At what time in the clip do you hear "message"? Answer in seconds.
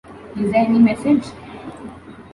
0.79-1.25